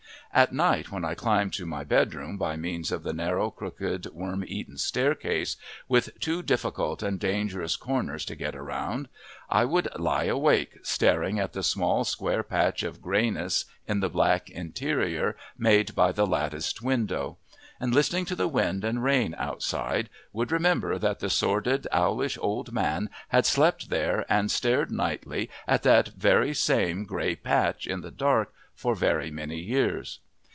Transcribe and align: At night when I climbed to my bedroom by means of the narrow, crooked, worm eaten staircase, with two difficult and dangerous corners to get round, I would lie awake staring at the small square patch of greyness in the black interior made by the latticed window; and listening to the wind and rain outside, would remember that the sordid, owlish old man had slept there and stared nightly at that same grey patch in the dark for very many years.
At 0.33 0.53
night 0.53 0.93
when 0.93 1.03
I 1.03 1.13
climbed 1.13 1.51
to 1.55 1.65
my 1.65 1.83
bedroom 1.83 2.37
by 2.37 2.55
means 2.55 2.89
of 2.93 3.03
the 3.03 3.11
narrow, 3.11 3.51
crooked, 3.51 4.05
worm 4.13 4.45
eaten 4.47 4.77
staircase, 4.77 5.57
with 5.89 6.17
two 6.21 6.41
difficult 6.41 7.03
and 7.03 7.19
dangerous 7.19 7.75
corners 7.75 8.23
to 8.25 8.37
get 8.37 8.55
round, 8.57 9.09
I 9.49 9.65
would 9.65 9.89
lie 9.99 10.23
awake 10.23 10.77
staring 10.83 11.37
at 11.37 11.51
the 11.51 11.63
small 11.63 12.05
square 12.05 12.43
patch 12.43 12.81
of 12.81 13.01
greyness 13.01 13.65
in 13.85 13.99
the 13.99 14.07
black 14.07 14.49
interior 14.49 15.35
made 15.57 15.93
by 15.95 16.13
the 16.13 16.25
latticed 16.25 16.81
window; 16.81 17.37
and 17.77 17.93
listening 17.93 18.23
to 18.25 18.35
the 18.35 18.47
wind 18.47 18.85
and 18.85 19.03
rain 19.03 19.35
outside, 19.37 20.07
would 20.31 20.51
remember 20.53 20.97
that 20.97 21.19
the 21.19 21.29
sordid, 21.29 21.87
owlish 21.91 22.37
old 22.41 22.71
man 22.71 23.09
had 23.29 23.45
slept 23.45 23.89
there 23.89 24.25
and 24.29 24.49
stared 24.49 24.91
nightly 24.93 25.49
at 25.67 25.83
that 25.83 26.11
same 26.55 27.03
grey 27.03 27.35
patch 27.35 27.85
in 27.85 27.99
the 27.99 28.11
dark 28.11 28.53
for 28.73 28.95
very 28.95 29.29
many 29.29 29.59
years. 29.59 30.21